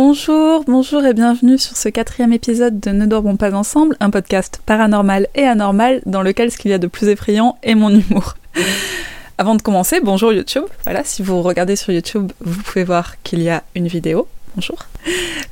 [0.00, 4.62] Bonjour, bonjour et bienvenue sur ce quatrième épisode de Ne dormons pas ensemble, un podcast
[4.64, 8.36] paranormal et anormal dans lequel ce qu'il y a de plus effrayant est mon humour.
[9.38, 10.62] Avant de commencer, bonjour YouTube.
[10.84, 14.28] Voilà, si vous regardez sur YouTube, vous pouvez voir qu'il y a une vidéo.
[14.54, 14.78] Bonjour.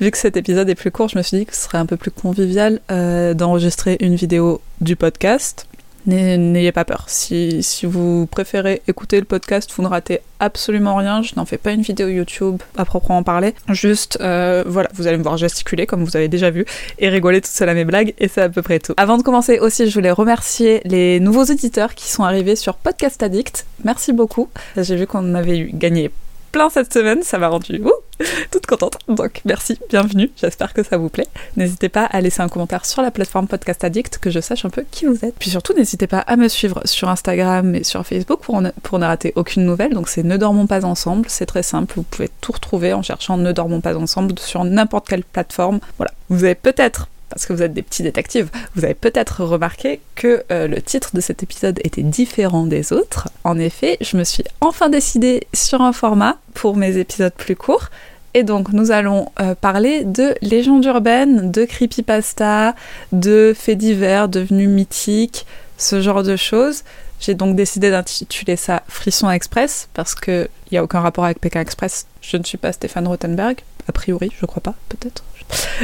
[0.00, 1.86] Vu que cet épisode est plus court, je me suis dit que ce serait un
[1.86, 5.65] peu plus convivial euh, d'enregistrer une vidéo du podcast
[6.06, 7.04] N'ayez pas peur.
[7.08, 11.22] Si, vous préférez écouter le podcast, vous ne ratez absolument rien.
[11.22, 13.54] Je n'en fais pas une vidéo YouTube à proprement parler.
[13.70, 16.64] Juste, euh, voilà, vous allez me voir gesticuler comme vous avez déjà vu
[16.98, 18.94] et rigoler toute seule à mes blagues et c'est à peu près tout.
[18.96, 23.22] Avant de commencer aussi, je voulais remercier les nouveaux éditeurs qui sont arrivés sur Podcast
[23.22, 23.66] Addict.
[23.84, 24.48] Merci beaucoup.
[24.76, 26.10] J'ai vu qu'on avait eu gagné
[26.52, 27.82] plein cette semaine, ça m'a rendu
[28.50, 28.98] toute contente.
[29.08, 31.26] Donc merci, bienvenue, j'espère que ça vous plaît.
[31.56, 34.70] N'hésitez pas à laisser un commentaire sur la plateforme Podcast Addict, que je sache un
[34.70, 35.34] peu qui vous êtes.
[35.38, 39.32] Puis surtout, n'hésitez pas à me suivre sur Instagram et sur Facebook pour ne, rater
[39.36, 39.92] aucune nouvelle.
[39.92, 43.36] Donc c'est Ne dormons pas ensemble, c'est très simple, vous pouvez tout retrouver en cherchant
[43.36, 45.80] Ne dormons pas ensemble sur n'importe quelle plateforme.
[45.98, 50.00] Voilà, vous avez peut-être parce que vous êtes des petits détectives, vous avez peut-être remarqué
[50.14, 53.28] que euh, le titre de cet épisode était différent des autres.
[53.44, 57.90] En effet, je me suis enfin décidée sur un format pour mes épisodes plus courts.
[58.34, 62.74] Et donc nous allons euh, parler de légendes urbaines, de creepypasta,
[63.12, 65.46] de faits divers devenus mythiques,
[65.78, 66.84] ce genre de choses.
[67.18, 71.60] J'ai donc décidé d'intituler ça Frisson Express parce qu'il n'y a aucun rapport avec Pékin
[71.60, 72.06] Express.
[72.20, 73.56] Je ne suis pas Stéphane Rothenberg,
[73.88, 75.24] a priori, je crois pas, peut-être.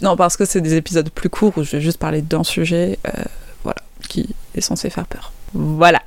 [0.03, 2.99] Non, parce que c'est des épisodes plus courts où je vais juste parler d'un sujet,
[3.07, 3.23] euh,
[3.63, 5.33] voilà, qui est censé faire peur.
[5.55, 6.03] Voilà.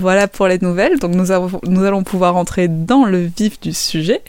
[0.00, 0.98] Voilà pour les nouvelles.
[0.98, 1.32] Donc nous,
[1.84, 4.22] allons pouvoir entrer dans le vif du sujet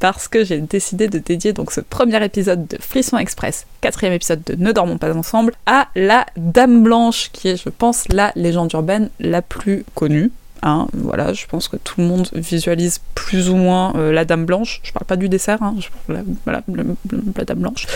[0.00, 4.42] parce que j'ai décidé de dédier donc ce premier épisode de Frisson Express, quatrième épisode
[4.44, 8.72] de Ne dormons pas ensemble, à la Dame Blanche, qui est, je pense, la légende
[8.72, 10.30] urbaine la plus connue.
[10.62, 14.46] Hein, voilà, je pense que tout le monde visualise plus ou moins euh, la Dame
[14.46, 14.80] Blanche.
[14.82, 15.74] Je parle pas du dessert, hein,
[16.08, 17.86] la Dame Blanche.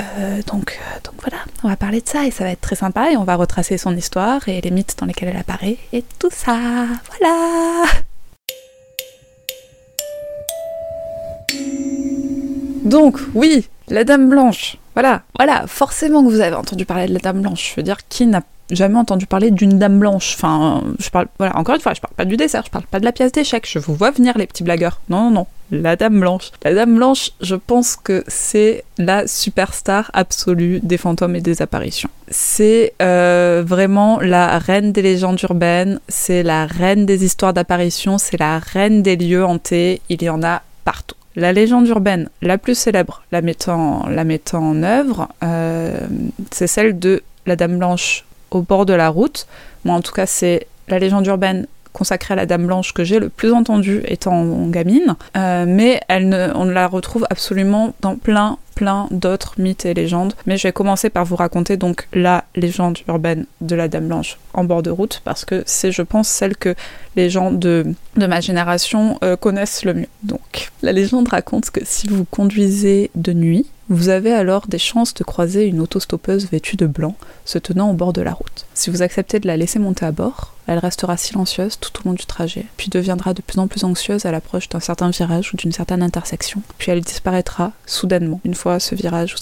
[0.00, 2.76] Euh, donc, euh, donc voilà, on va parler de ça et ça va être très
[2.76, 6.04] sympa et on va retracer son histoire et les mythes dans lesquels elle apparaît et
[6.18, 6.56] tout ça.
[7.08, 7.84] Voilà
[12.84, 14.78] Donc, oui, la Dame Blanche.
[14.94, 17.70] Voilà, voilà, forcément que vous avez entendu parler de la Dame Blanche.
[17.70, 20.34] Je veux dire, qui n'a jamais entendu parler d'une dame blanche?
[20.36, 23.00] Enfin, je parle, voilà, encore une fois, je parle pas du dessert, je parle pas
[23.00, 25.00] de la pièce d'échec, je vous vois venir les petits blagueurs.
[25.08, 26.50] Non, non, non, la dame blanche.
[26.62, 32.10] La dame blanche, je pense que c'est la superstar absolue des fantômes et des apparitions.
[32.28, 38.38] C'est euh, vraiment la reine des légendes urbaines, c'est la reine des histoires d'apparitions, c'est
[38.38, 41.16] la reine des lieux hantés, il y en a partout.
[41.36, 45.98] La légende urbaine la plus célèbre, la mettant, en œuvre, euh,
[46.50, 49.46] c'est celle de la Dame Blanche au bord de la route.
[49.84, 53.18] Moi, en tout cas, c'est la légende urbaine consacrée à la Dame Blanche que j'ai
[53.18, 58.58] le plus entendue étant gamine, euh, mais elle ne, on la retrouve absolument dans plein,
[58.74, 60.34] plein d'autres mythes et légendes.
[60.46, 64.38] Mais je vais commencer par vous raconter donc la légende urbaine de la Dame Blanche
[64.54, 66.74] en bord de route, parce que c'est, je pense, celle que
[67.16, 67.86] les gens de,
[68.16, 70.08] de ma génération euh, connaissent le mieux.
[70.22, 75.14] Donc, la légende raconte que si vous conduisez de nuit, vous avez alors des chances
[75.14, 78.66] de croiser une autostoppeuse vêtue de blanc se tenant au bord de la route.
[78.72, 82.14] Si vous acceptez de la laisser monter à bord, elle restera silencieuse tout au long
[82.14, 85.56] du trajet, puis deviendra de plus en plus anxieuse à l'approche d'un certain virage ou
[85.56, 89.36] d'une certaine intersection, puis elle disparaîtra soudainement une fois ce virage ou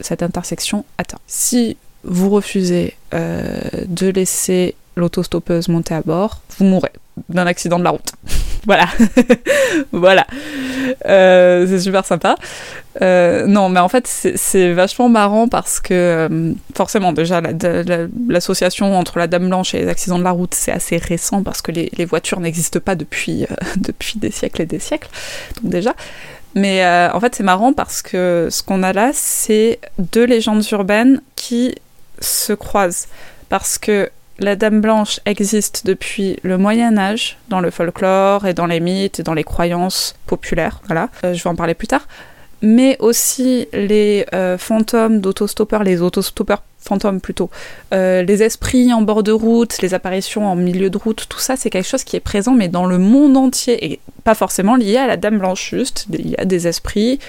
[0.00, 1.18] cette intersection atteint.
[1.26, 6.92] Si vous refusez euh, de laisser l'autostoppeuse monter à bord, vous mourrez
[7.28, 8.12] d'un accident de la route.
[8.66, 8.86] voilà.
[9.92, 10.26] voilà.
[11.06, 12.36] Euh, c'est super sympa.
[13.00, 17.40] Euh, non, mais en fait, c'est vachement marrant parce que, euh, forcément, déjà,
[18.28, 21.62] l'association entre la Dame Blanche et les accidents de la route, c'est assez récent parce
[21.62, 23.46] que les, voitures n'existent pas depuis,
[23.76, 25.08] depuis des siècles et des siècles.
[25.62, 25.94] Donc, déjà.
[26.54, 31.22] Mais en fait, c'est marrant parce que ce qu'on a là, c'est deux légendes urbaines
[31.34, 31.74] qui
[32.20, 33.08] se croisent.
[33.48, 34.10] Parce que
[34.42, 39.20] la Dame Blanche existe depuis le Moyen Âge dans le folklore et dans les mythes
[39.20, 40.80] et dans les croyances populaires.
[40.86, 42.06] Voilà, euh, je vais en parler plus tard.
[42.60, 47.48] Mais aussi les euh, fantômes d'autostoppeurs, les autostoppeurs fantômes plutôt,
[47.94, 51.54] euh, les esprits en bord de route, les apparitions en milieu de route, tout ça
[51.56, 54.96] c'est quelque chose qui est présent mais dans le monde entier et pas forcément lié
[54.96, 56.06] à la Dame Blanche juste.
[56.12, 57.20] Il y a des esprits,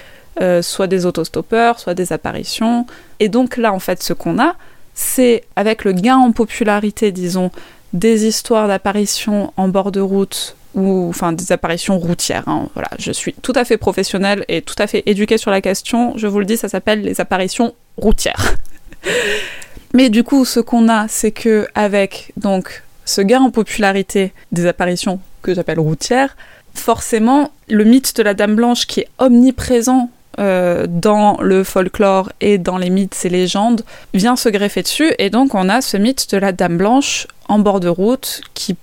[0.62, 2.86] soit des autostoppeurs, soit des apparitions.
[3.20, 4.56] Et donc là en fait ce qu'on a,
[4.94, 7.50] c'est avec le gain en popularité, disons,
[7.92, 12.44] des histoires d'apparitions en bord de route ou enfin des apparitions routières.
[12.48, 12.68] Hein.
[12.74, 16.16] Voilà, je suis tout à fait professionnelle et tout à fait éduquée sur la question.
[16.16, 18.56] Je vous le dis, ça s'appelle les apparitions routières.
[19.94, 24.66] Mais du coup, ce qu'on a, c'est que avec donc ce gain en popularité des
[24.66, 26.36] apparitions que j'appelle routières,
[26.74, 32.58] forcément, le mythe de la Dame Blanche qui est omniprésent euh, dans le folklore et
[32.58, 33.82] dans les mythes et légendes
[34.12, 37.58] vient se greffer dessus, et donc on a ce mythe de la Dame Blanche en
[37.58, 38.76] bord de route qui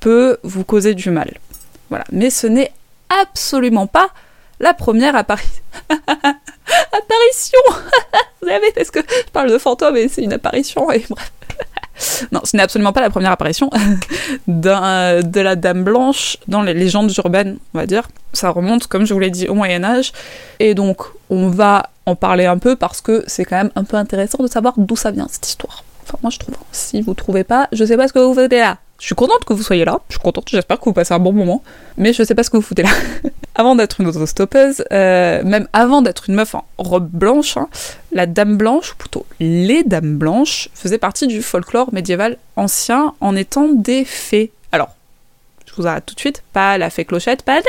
[0.00, 1.32] peut vous causer du mal.
[1.90, 2.04] Voilà.
[2.12, 2.72] Mais ce n'est
[3.22, 4.08] absolument pas
[4.60, 5.62] la première apparition.
[5.88, 7.60] apparition
[8.42, 11.32] Vous savez, parce que je parle de fantôme et c'est une apparition, et bref.
[12.32, 13.70] Non, ce n'est absolument pas la première apparition
[14.48, 18.08] de la Dame Blanche dans les légendes urbaines, on va dire.
[18.32, 20.12] Ça remonte, comme je vous l'ai dit, au Moyen Âge.
[20.60, 23.96] Et donc, on va en parler un peu parce que c'est quand même un peu
[23.96, 25.84] intéressant de savoir d'où ça vient, cette histoire.
[26.04, 26.54] Enfin, moi, je trouve.
[26.72, 28.78] Si vous trouvez pas, je sais pas ce que vous faites là.
[29.00, 31.20] Je suis contente que vous soyez là, je suis contente, j'espère que vous passez un
[31.20, 31.62] bon moment,
[31.96, 32.90] mais je sais pas ce que vous foutez là.
[33.54, 37.68] avant d'être une autostoppeuse, euh, même avant d'être une meuf en robe blanche, hein,
[38.10, 43.36] la dame blanche, ou plutôt les dames blanches, faisaient partie du folklore médiéval ancien en
[43.36, 44.50] étant des fées.
[44.72, 44.88] Alors,
[45.66, 47.62] je vous arrête tout de suite, pas la fée clochette, pas la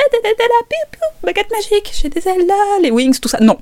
[1.21, 3.59] baguette magique, j'ai des ailes là, les wings, tout ça, non.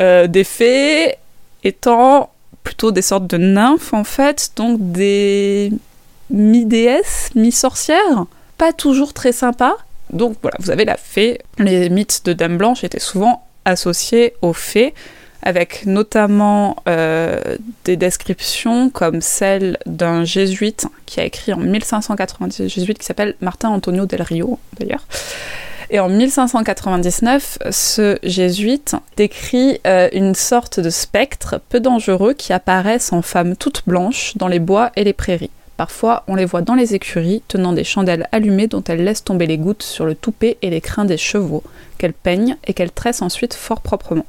[0.00, 1.16] Euh, des fées
[1.64, 2.30] étant
[2.64, 5.70] plutôt des sortes de nymphes en fait, donc des
[6.32, 8.26] mi-déesse, mi-sorcière,
[8.58, 9.76] pas toujours très sympa.
[10.12, 11.40] Donc voilà, vous avez la fée.
[11.58, 14.94] Les mythes de Dame Blanche étaient souvent associés aux fées,
[15.42, 22.98] avec notamment euh, des descriptions comme celle d'un jésuite qui a écrit en 1590, jésuite
[22.98, 25.06] qui s'appelle Martin Antonio del Rio d'ailleurs.
[25.90, 33.12] Et en 1599, ce jésuite décrit euh, une sorte de spectre peu dangereux qui apparaissent
[33.12, 35.50] en femmes toutes blanches dans les bois et les prairies.
[35.82, 39.48] Parfois, on les voit dans les écuries, tenant des chandelles allumées dont elles laissent tomber
[39.48, 41.64] les gouttes sur le toupet et les crins des chevaux,
[41.98, 44.24] qu'elles peignent et qu'elles tressent ensuite fort proprement.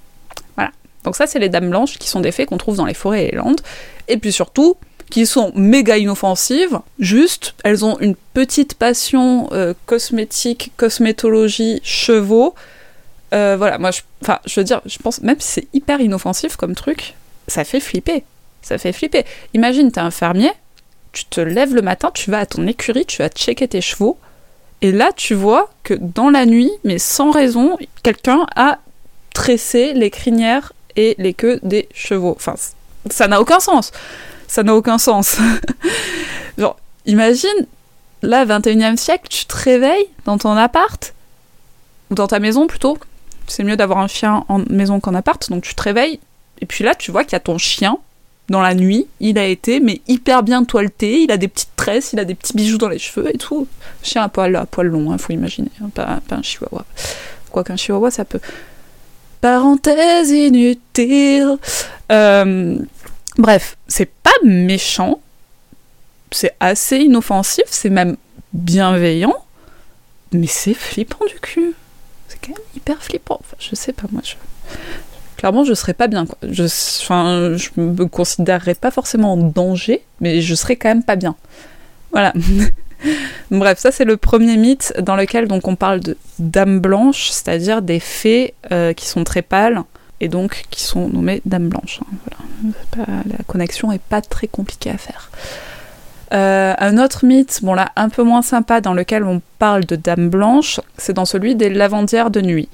[0.55, 0.71] Voilà.
[1.03, 3.25] Donc ça, c'est les dames blanches qui sont des fées qu'on trouve dans les forêts
[3.27, 3.61] et les landes.
[4.07, 4.77] Et puis surtout,
[5.11, 12.55] qui sont méga inoffensives, juste, elles ont une petite passion euh, cosmétique, cosmétologie, chevaux.
[13.35, 16.55] Euh, voilà, moi, je, enfin, je veux dire, je pense, même si c'est hyper inoffensif
[16.55, 17.13] comme truc,
[17.47, 18.23] ça fait flipper.
[18.63, 19.23] Ça fait flipper.
[19.53, 20.49] Imagine, t'es un fermier,
[21.13, 24.17] tu te lèves le matin, tu vas à ton écurie, tu vas checker tes chevaux,
[24.81, 28.79] et là tu vois que dans la nuit, mais sans raison, quelqu'un a
[29.33, 32.33] tressé les crinières et les queues des chevaux.
[32.35, 32.55] Enfin,
[33.09, 33.91] ça n'a aucun sens.
[34.47, 35.37] Ça n'a aucun sens.
[36.57, 37.67] Genre, imagine,
[38.21, 41.13] là, 21e siècle, tu te réveilles dans ton appart,
[42.09, 42.97] ou dans ta maison plutôt.
[43.47, 46.19] C'est mieux d'avoir un chien en maison qu'en appart, donc tu te réveilles,
[46.61, 47.97] et puis là, tu vois qu'il y a ton chien
[48.53, 52.13] dans la nuit, il a été mais hyper bien toileté, il a des petites tresses,
[52.13, 53.67] il a des petits bijoux dans les cheveux et tout.
[54.03, 56.85] Chien à poil, poil long, hein, faut imaginer, hein, pas, un chihuahua.
[57.51, 58.39] Quoi qu'un chihuahua, ça peut.
[59.41, 61.57] Parenthèse inutile.
[62.11, 62.77] Euh,
[63.39, 65.19] bref, c'est pas méchant,
[66.29, 68.17] c'est assez inoffensif, c'est même
[68.53, 69.33] bienveillant,
[70.31, 71.73] mais c'est flippant du cul.
[72.27, 73.39] C'est quand même hyper flippant.
[73.39, 74.35] Enfin, je sais pas, moi, je
[75.43, 76.25] clairement, je serais pas bien.
[76.49, 76.63] Je,
[77.01, 81.35] enfin, je me considérerais pas forcément en danger, mais je serais quand même pas bien.
[82.13, 82.31] Voilà.
[83.51, 87.81] Bref, ça c'est le premier mythe dans lequel donc on parle de dames blanches, c'est-à-dire
[87.81, 89.81] des fées euh, qui sont très pâles
[90.21, 91.99] et donc qui sont nommées dames blanches.
[92.03, 92.69] Hein.
[92.95, 93.23] voilà.
[93.25, 95.29] la connexion est pas très compliquée à faire.
[96.33, 99.97] Euh, un autre mythe, bon là un peu moins sympa, dans lequel on parle de
[99.97, 102.69] dames blanches, c'est dans celui des lavandières de nuit.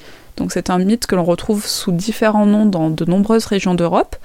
[0.50, 4.16] C'est un mythe que l'on retrouve sous différents noms dans de nombreuses régions d'Europe.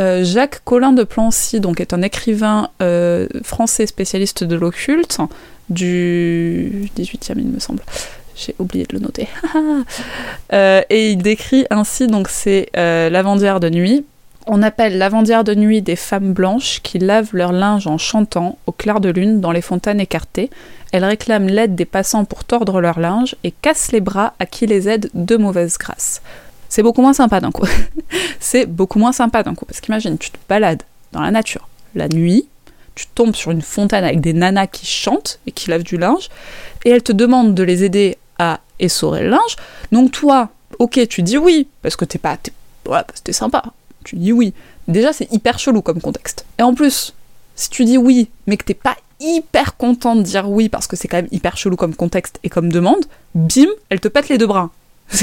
[0.00, 5.18] Euh, Jacques Collin de Plancy donc, est un écrivain euh, français spécialiste de l'occulte
[5.70, 7.82] du 18e, il me semble.
[8.36, 9.28] J'ai oublié de le noter.
[10.54, 14.06] Euh, et il décrit ainsi donc ces lavandières de nuit.
[14.50, 18.72] On appelle lavandières de nuit des femmes blanches qui lavent leur linge en chantant au
[18.72, 20.50] clair de lune dans les fontaines écartées
[20.92, 24.66] elles réclament l'aide des passants pour tordre leur linge et cassent les bras à qui
[24.66, 26.22] les aide de mauvaise grâce.
[26.68, 27.66] C'est beaucoup moins sympa d'un coup.
[28.40, 29.64] c'est beaucoup moins sympa d'un coup.
[29.64, 32.46] Parce qu'imagine, tu te balades dans la nature, la nuit,
[32.94, 36.28] tu tombes sur une fontaine avec des nanas qui chantent et qui lavent du linge,
[36.84, 39.56] et elles te demandent de les aider à essorer le linge.
[39.92, 42.36] Donc toi, ok, tu dis oui, parce que t'es pas...
[42.36, 42.52] T'es,
[42.84, 43.62] voilà, parce que t'es sympa.
[44.04, 44.54] Tu dis oui.
[44.86, 46.44] Déjà, c'est hyper chelou comme contexte.
[46.58, 47.14] Et en plus,
[47.54, 50.96] si tu dis oui, mais que t'es pas hyper content de dire oui parce que
[50.96, 54.38] c'est quand même hyper chelou comme contexte et comme demande, bim, elle te pète les
[54.38, 54.70] deux bras.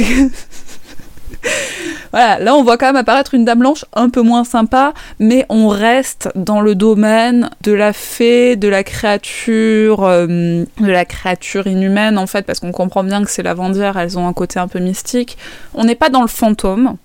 [2.12, 5.46] voilà, là on voit quand même apparaître une dame blanche un peu moins sympa, mais
[5.50, 11.68] on reste dans le domaine de la fée, de la créature, euh, de la créature
[11.68, 14.60] inhumaine en fait, parce qu'on comprend bien que c'est la vendière, elles ont un côté
[14.60, 15.38] un peu mystique.
[15.74, 16.98] On n'est pas dans le fantôme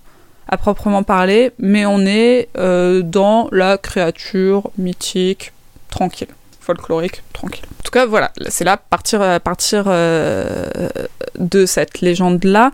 [0.47, 5.53] à proprement parler, mais on est euh, dans la créature mythique
[5.89, 6.27] tranquille.
[6.59, 7.65] folklorique, tranquille.
[7.79, 10.67] En tout cas, voilà, c'est là, partir, à partir euh,
[11.37, 12.71] de cette légende-là,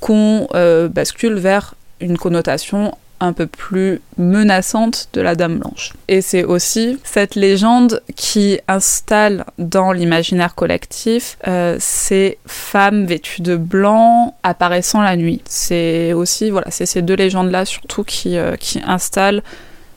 [0.00, 5.92] qu'on euh, bascule vers une connotation un peu plus menaçante de la Dame Blanche.
[6.08, 13.56] Et c'est aussi cette légende qui installe dans l'imaginaire collectif euh, ces femmes vêtues de
[13.56, 15.42] blanc apparaissant la nuit.
[15.46, 18.56] C'est aussi voilà, c'est ces deux légendes-là surtout qui, euh,
[18.86, 19.42] installent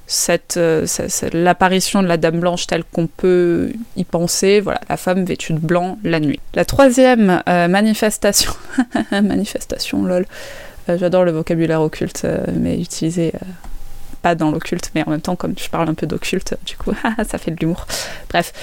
[0.10, 0.86] cette, euh,
[1.34, 5.60] l'apparition de la Dame Blanche telle qu'on peut y penser, voilà, la femme vêtue de
[5.60, 6.40] blanc la nuit.
[6.54, 8.54] La troisième manifestation,
[9.12, 10.26] manifestation, lol,
[10.96, 13.46] j'adore le vocabulaire occulte, euh, mais utilisé euh,
[14.22, 16.94] pas dans l'occulte, mais en même temps, comme je parle un peu d'occulte, du coup,
[17.27, 17.86] ça fait de l'humour.
[18.29, 18.53] Bref.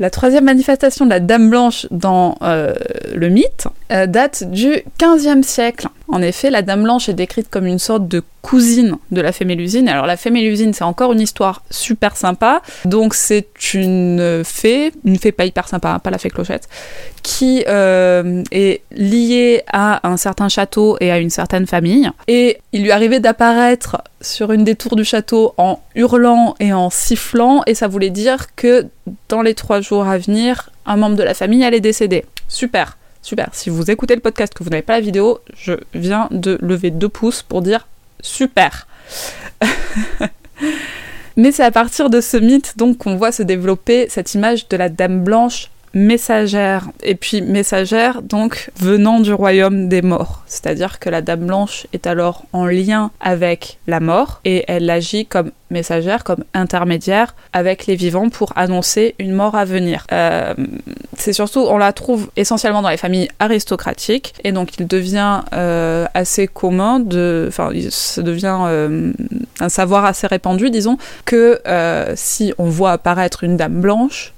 [0.00, 5.88] La troisième manifestation de la Dame Blanche dans le mythe date du XVe siècle.
[6.08, 9.44] En effet, la Dame Blanche est décrite comme une sorte de cousine de la fée
[9.44, 9.88] Mélusine.
[9.90, 12.62] Alors la fée Mélusine, c'est encore une histoire super sympa.
[12.86, 16.66] Donc c'est une fée, une fée pas hyper sympa, hein, pas la fée Clochette,
[17.22, 22.10] qui euh, est liée à un certain château et à une certaine famille.
[22.26, 26.88] Et il lui arrivait d'apparaître sur une des tours du château en hurlant et en
[26.88, 28.86] sifflant, et ça voulait dire que
[29.28, 32.24] dans les trois jours à venir, un membre de la famille allait décéder.
[32.48, 32.96] Super.
[33.28, 33.50] Super.
[33.52, 36.90] Si vous écoutez le podcast que vous n'avez pas la vidéo, je viens de lever
[36.90, 37.86] deux pouces pour dire
[38.22, 38.88] super.
[41.36, 44.78] Mais c'est à partir de ce mythe donc qu'on voit se développer cette image de
[44.78, 46.88] la dame blanche messagère.
[47.02, 50.42] Et puis messagère, donc, venant du royaume des morts.
[50.46, 55.26] C'est-à-dire que la Dame Blanche est alors en lien avec la mort et elle agit
[55.26, 60.06] comme messagère, comme intermédiaire avec les vivants pour annoncer une mort à venir.
[60.12, 60.54] Euh,
[61.16, 66.06] c'est surtout, on la trouve essentiellement dans les familles aristocratiques et donc il devient euh,
[66.14, 69.12] assez commun de, enfin, ça devient euh,
[69.60, 71.60] un savoir assez répandu, disons, que
[72.14, 74.32] si on voit apparaître une dame blanche,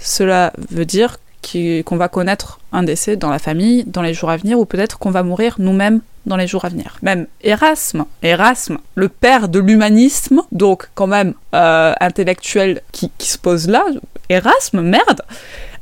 [0.00, 4.36] cela veut dire qu'on va connaître un décès dans la famille dans les jours à
[4.36, 6.98] venir, ou peut-être qu'on va mourir nous-mêmes dans les jours à venir.
[7.02, 13.38] Même Erasme, Erasme, le père de l'humanisme, donc quand même euh, intellectuel qui, qui se
[13.38, 13.84] pose là,
[14.28, 15.22] Erasme, merde,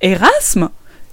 [0.01, 0.71] Erasme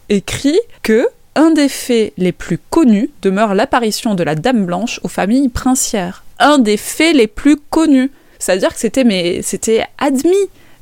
[0.09, 5.09] écrit que un des faits les plus connus demeure l'apparition de la Dame Blanche aux
[5.09, 6.23] familles princières.
[6.39, 8.11] Un des faits les plus connus.
[8.39, 10.33] C'est-à-dire que c'était mais c'était admis,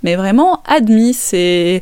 [0.04, 1.14] mais vraiment admis.
[1.14, 1.82] C'est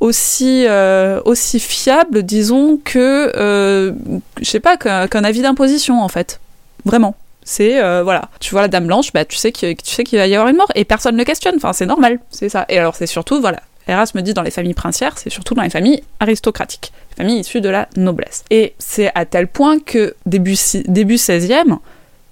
[0.00, 3.92] aussi, euh, aussi fiable, disons, que, euh,
[4.40, 6.40] je sais pas, qu'un avis d'imposition, en fait.
[6.84, 7.14] Vraiment.
[7.42, 10.48] C'est, euh, voilà, tu vois la dame blanche, bah, tu sais qu'il va y avoir
[10.48, 12.66] une mort, et personne ne questionne, enfin, c'est normal, c'est ça.
[12.68, 15.70] Et alors, c'est surtout, voilà, Erasme dit dans les familles princières, c'est surtout dans les
[15.70, 18.44] familles aristocratiques, les familles issues de la noblesse.
[18.50, 21.78] Et c'est à tel point que début, début 16e,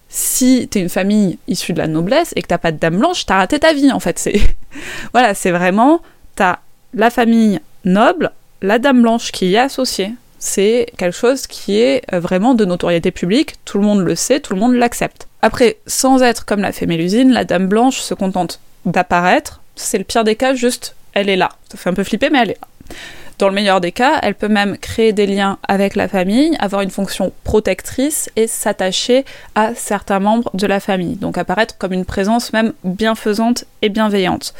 [0.08, 3.26] si t'es une famille issue de la noblesse et que t'as pas de dame blanche,
[3.26, 4.18] t'as raté ta vie en fait.
[4.18, 4.40] C'est
[5.12, 6.00] voilà, c'est vraiment
[6.34, 6.60] t'as
[6.94, 8.30] la famille noble,
[8.62, 10.12] la dame blanche qui y est associée.
[10.38, 14.40] C'est quelque chose qui est euh, vraiment de notoriété publique, tout le monde le sait,
[14.40, 15.26] tout le monde l'accepte.
[15.42, 20.04] Après, sans être comme la fée Mélusine, la dame blanche se contente d'apparaître, c'est le
[20.04, 21.50] pire des cas, juste elle est là.
[21.70, 22.96] Ça fait un peu flipper, mais elle est là.
[23.38, 26.82] Dans le meilleur des cas, elle peut même créer des liens avec la famille, avoir
[26.82, 31.14] une fonction protectrice et s'attacher à certains membres de la famille.
[31.14, 34.54] Donc apparaître comme une présence même bienfaisante et bienveillante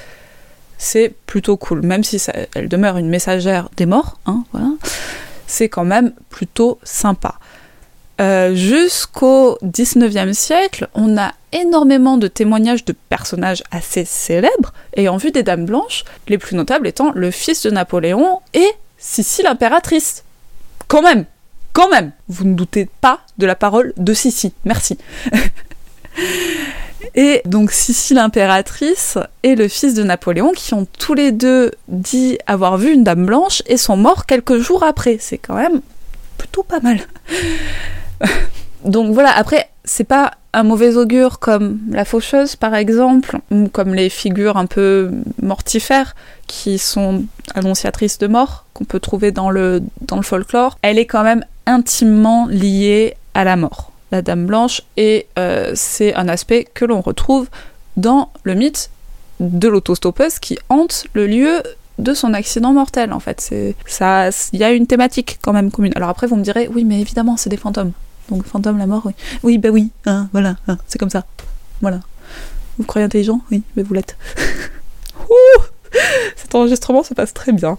[0.79, 1.83] c'est plutôt cool.
[1.83, 4.45] Même si elle demeure une messagère des morts, hein,
[5.47, 7.35] c'est quand même plutôt sympa.
[8.21, 15.31] Euh, jusqu'au 19e siècle, on a énormément de témoignages de personnages assez célèbres ayant vu
[15.31, 18.69] des dames blanches, les plus notables étant le fils de Napoléon et
[18.99, 20.25] Sissi l'impératrice.
[20.89, 21.27] Quand même,
[21.73, 24.99] quand même, vous ne doutez pas de la parole de Sissi, merci.
[27.15, 32.38] Et donc Sissi l'impératrice et le fils de Napoléon qui ont tous les deux dit
[32.47, 35.19] avoir vu une dame blanche et sont morts quelques jours après.
[35.21, 35.81] C'est quand même
[36.37, 37.00] plutôt pas mal.
[38.85, 43.95] donc voilà, après, c'est pas un mauvais augure comme la faucheuse par exemple, ou comme
[43.95, 45.11] les figures un peu
[45.43, 46.15] mortifères
[46.47, 47.25] qui sont
[47.55, 50.79] annonciatrices de mort qu'on peut trouver dans le, dans le folklore.
[50.83, 56.15] Elle est quand même intimement liée à la mort la Dame Blanche, et euh, c'est
[56.15, 57.49] un aspect que l'on retrouve
[57.97, 58.91] dans le mythe
[59.41, 61.62] de l'autostoppeuse qui hante le lieu
[61.99, 63.41] de son accident mortel en fait.
[63.41, 65.93] C'est ça, il y a une thématique quand même commune.
[65.97, 67.93] Alors après vous me direz oui mais évidemment c'est des fantômes.
[68.31, 69.15] Donc fantôme la mort oui.
[69.43, 71.25] Oui bah oui, hein, voilà, hein, c'est comme ça.
[71.81, 72.00] Voilà.
[72.79, 73.41] Vous croyez intelligent?
[73.50, 74.17] Oui, mais vous l'êtes.
[76.37, 77.79] Cet enregistrement se passe très bien.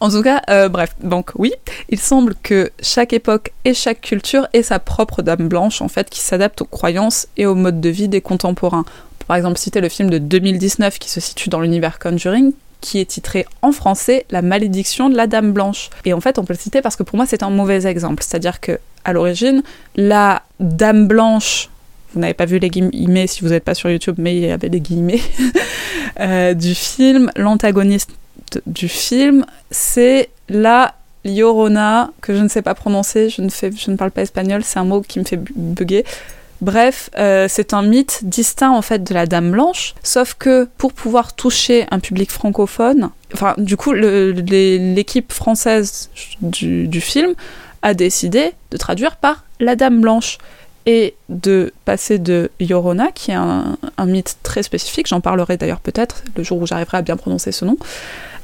[0.00, 1.52] En tout cas, euh, bref, donc oui,
[1.88, 6.10] il semble que chaque époque et chaque culture ait sa propre dame blanche, en fait,
[6.10, 8.84] qui s'adapte aux croyances et au mode de vie des contemporains.
[9.26, 13.06] par exemple citer le film de 2019 qui se situe dans l'univers Conjuring, qui est
[13.06, 15.88] titré en français La malédiction de la Dame Blanche.
[16.04, 18.22] Et en fait, on peut le citer parce que pour moi, c'est un mauvais exemple.
[18.22, 19.62] C'est-à-dire que à l'origine,
[19.96, 21.70] la Dame Blanche
[22.14, 24.50] vous n'avez pas vu les guillemets si vous n'êtes pas sur YouTube, mais il y
[24.50, 25.20] avait des guillemets
[26.20, 27.30] euh, du film.
[27.36, 28.10] L'antagoniste
[28.66, 30.94] du film, c'est la
[31.24, 34.62] Llorona, que je ne sais pas prononcer, je ne, fais, je ne parle pas espagnol,
[34.62, 36.04] c'est un mot qui me fait bugger.
[36.60, 40.92] Bref, euh, c'est un mythe distinct en fait de la Dame Blanche, sauf que pour
[40.92, 47.34] pouvoir toucher un public francophone, enfin du coup l'équipe française du, film
[47.82, 50.38] a décidé de traduire par la Dame Blanche
[50.86, 56.22] et de passer de Yorona, qui est un, mythe très spécifique, j'en parlerai d'ailleurs peut-être
[56.36, 57.76] le jour où j'arriverai à bien prononcer ce nom,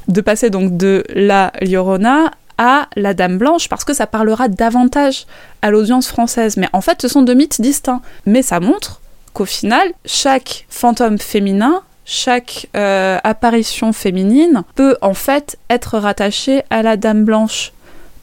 [0.09, 5.27] de passer donc de la Yorona à la Dame Blanche, parce que ça parlera davantage
[5.63, 6.57] à l'audience française.
[6.57, 8.03] Mais en fait, ce sont deux mythes distincts.
[8.27, 9.01] Mais ça montre
[9.33, 16.83] qu'au final, chaque fantôme féminin chaque euh, apparition féminine peut en fait être rattachée à
[16.83, 17.73] la Dame Blanche.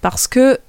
[0.01, 0.59] Parce que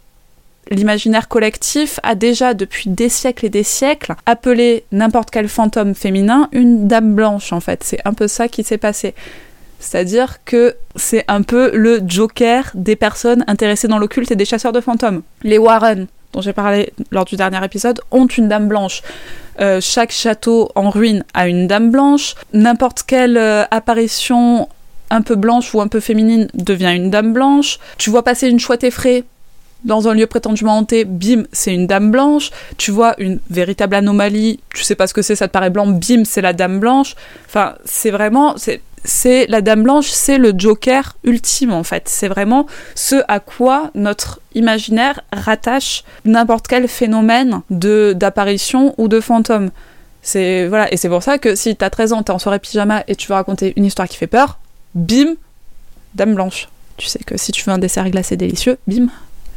[0.71, 6.49] l'imaginaire collectif a déjà depuis des siècles et des siècles appelé n'importe quel fantôme féminin
[6.53, 7.83] une dame blanche en fait.
[7.83, 9.15] C'est un peu ça qui s'est passé.
[9.81, 14.73] C'est-à-dire que c'est un peu le joker des personnes intéressées dans l'occulte et des chasseurs
[14.73, 15.23] de fantômes.
[15.43, 19.03] Les Warren, dont j'ai parlé lors du dernier épisode, ont une dame blanche.
[19.61, 22.35] Euh, chaque château en ruine a une dame blanche.
[22.53, 24.69] N'importe quelle euh, apparition
[25.11, 27.79] un peu blanche ou un peu féminine devient une dame blanche.
[27.97, 29.25] Tu vois passer une chouette effraie,
[29.85, 32.51] dans un lieu prétendument hanté, bim, c'est une dame blanche.
[32.77, 35.87] Tu vois une véritable anomalie, tu sais pas ce que c'est, ça te paraît blanc,
[35.87, 37.15] bim, c'est la dame blanche.
[37.47, 38.81] Enfin, c'est vraiment, c'est
[39.49, 42.05] la dame blanche, c'est le joker ultime en fait.
[42.09, 49.21] C'est vraiment ce à quoi notre imaginaire rattache n'importe quel phénomène de d'apparition ou de
[49.21, 49.71] fantôme.
[50.23, 53.05] C'est voilà, et c'est pour ça que si t'as 13 ans, t'es en soirée pyjama
[53.09, 54.59] et tu veux raconter une histoire qui fait peur,
[54.95, 55.35] bim,
[56.15, 56.69] dame blanche.
[56.97, 59.07] Tu sais que si tu veux un dessert glacé délicieux, bim,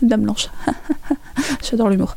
[0.02, 0.50] Dame Blanche.
[1.64, 2.16] J'adore l'humour.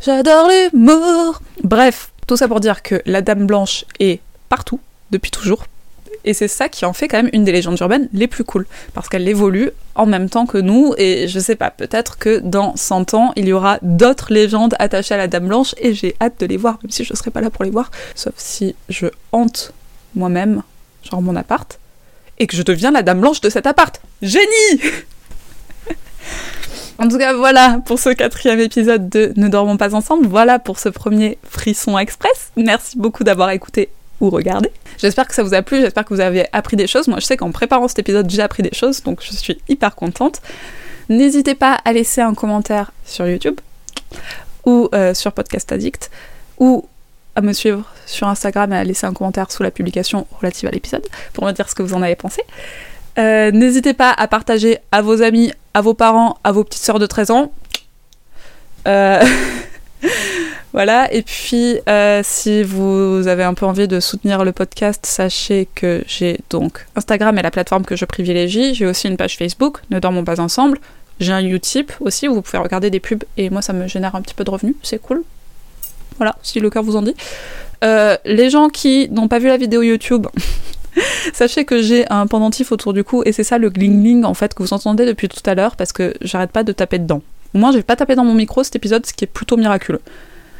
[0.00, 1.40] J'adore l'humour.
[1.62, 5.64] Bref, tout ça pour dire que la Dame Blanche est partout, depuis toujours.
[6.28, 8.66] Et c'est ça qui en fait quand même une des légendes urbaines les plus cool.
[8.92, 10.94] Parce qu'elle évolue en même temps que nous.
[10.98, 15.14] Et je sais pas, peut-être que dans 100 ans, il y aura d'autres légendes attachées
[15.14, 15.74] à la Dame Blanche.
[15.78, 17.90] Et j'ai hâte de les voir, même si je serai pas là pour les voir.
[18.14, 19.72] Sauf si je hante
[20.14, 20.62] moi-même,
[21.02, 21.78] genre mon appart.
[22.38, 23.98] Et que je deviens la Dame Blanche de cet appart.
[24.20, 24.44] Génie
[26.98, 30.26] En tout cas, voilà pour ce quatrième épisode de Ne dormons pas ensemble.
[30.26, 32.52] Voilà pour ce premier frisson express.
[32.56, 33.88] Merci beaucoup d'avoir écouté
[34.20, 34.70] ou regardé.
[34.98, 37.08] J'espère que ça vous a plu, j'espère que vous avez appris des choses.
[37.08, 39.94] Moi, je sais qu'en préparant cet épisode, j'ai appris des choses, donc je suis hyper
[39.94, 40.40] contente.
[41.08, 43.60] N'hésitez pas à laisser un commentaire sur YouTube
[44.66, 46.10] ou euh, sur Podcast Addict
[46.58, 46.86] ou
[47.34, 50.72] à me suivre sur Instagram et à laisser un commentaire sous la publication relative à
[50.72, 52.42] l'épisode pour me dire ce que vous en avez pensé.
[53.18, 56.98] Euh, n'hésitez pas à partager à vos amis, à vos parents, à vos petites sœurs
[56.98, 57.52] de 13 ans.
[58.86, 59.24] Euh,
[60.72, 65.68] voilà, et puis euh, si vous avez un peu envie de soutenir le podcast, sachez
[65.74, 68.74] que j'ai donc Instagram est la plateforme que je privilégie.
[68.74, 70.78] J'ai aussi une page Facebook, Ne dormons pas ensemble.
[71.20, 74.22] J'ai un Utip aussi vous pouvez regarder des pubs et moi ça me génère un
[74.22, 75.22] petit peu de revenus, c'est cool.
[76.18, 77.14] Voilà, si le cœur vous en dit.
[77.82, 80.26] les gens qui n'ont pas vu la vidéo YouTube,
[81.32, 84.54] Sachez que j'ai un pendentif autour du cou et c'est ça le gling-gling en fait
[84.54, 87.22] que vous entendez depuis tout à l'heure parce que j'arrête pas de taper dedans.
[87.54, 90.00] Au moins, j'ai pas tapé dans mon micro cet épisode, ce qui est plutôt miraculeux.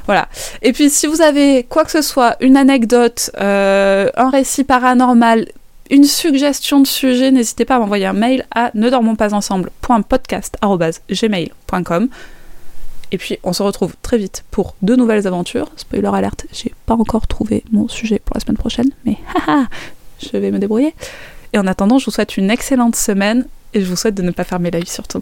[0.08, 0.28] Voilà.
[0.62, 5.48] Et puis, si vous avez quoi que ce soit, une anecdote, euh, un récit paranormal,
[5.90, 12.08] une suggestion de sujet, n'hésitez pas à m'envoyer un mail à ne dormons pas ensemble.podcast.gmail.com.
[13.12, 15.70] Et puis, on se retrouve très vite pour de nouvelles aventures.
[15.76, 19.66] Spoiler alerte, j'ai pas encore trouvé mon sujet pour la semaine prochaine, mais haha,
[20.22, 20.94] je vais me débrouiller.
[21.52, 24.30] Et en attendant, je vous souhaite une excellente semaine et je vous souhaite de ne
[24.30, 25.16] pas fermer la vie surtout.